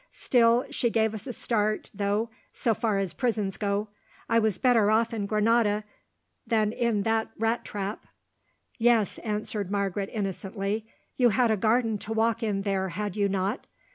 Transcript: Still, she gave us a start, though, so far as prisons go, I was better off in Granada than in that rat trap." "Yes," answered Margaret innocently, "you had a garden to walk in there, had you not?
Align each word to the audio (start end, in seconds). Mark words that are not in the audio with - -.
Still, 0.13 0.65
she 0.71 0.89
gave 0.89 1.13
us 1.13 1.27
a 1.27 1.31
start, 1.33 1.91
though, 1.93 2.31
so 2.51 2.73
far 2.73 2.97
as 2.97 3.13
prisons 3.13 3.55
go, 3.55 3.89
I 4.27 4.39
was 4.39 4.57
better 4.57 4.89
off 4.89 5.13
in 5.13 5.27
Granada 5.27 5.83
than 6.47 6.71
in 6.71 7.03
that 7.03 7.29
rat 7.37 7.63
trap." 7.63 8.07
"Yes," 8.79 9.19
answered 9.19 9.69
Margaret 9.69 10.09
innocently, 10.11 10.87
"you 11.17 11.29
had 11.29 11.51
a 11.51 11.55
garden 11.55 11.99
to 11.99 12.13
walk 12.13 12.41
in 12.41 12.63
there, 12.63 12.89
had 12.89 13.15
you 13.15 13.29
not? 13.29 13.67